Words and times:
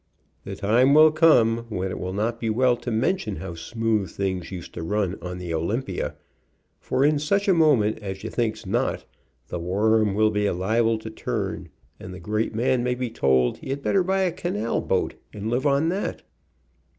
The 0.45 0.55
time 0.55 0.95
will 0.95 1.11
come 1.11 1.67
when 1.69 1.91
it 1.91 1.99
will 1.99 2.11
not 2.11 2.39
be 2.39 2.49
well 2.49 2.75
to 2.75 2.89
mention 2.89 3.35
how 3.35 3.53
smooth 3.53 4.09
things 4.09 4.49
used 4.51 4.73
to 4.73 4.81
run 4.81 5.15
on 5.21 5.37
the 5.37 5.53
Olympia, 5.53 6.15
for 6.79 7.05
in 7.05 7.19
such 7.19 7.47
a 7.47 7.53
mo 7.53 7.75
ment 7.75 7.99
as 7.99 8.23
ye 8.23 8.31
think 8.31 8.65
not, 8.65 9.05
the 9.49 9.59
worm 9.59 10.15
will 10.15 10.31
be 10.31 10.49
liable 10.49 10.97
to 10.97 11.11
turn, 11.11 11.69
and 11.99 12.15
the 12.15 12.19
great 12.19 12.55
man 12.55 12.83
may 12.83 12.95
be 12.95 13.11
told 13.11 13.59
he 13.59 13.75
better 13.75 14.01
buy 14.01 14.21
a 14.21 14.31
canal 14.31 14.81
boat 14.81 15.13
and 15.33 15.51
live 15.51 15.67
on 15.67 15.89
that. 15.89 16.23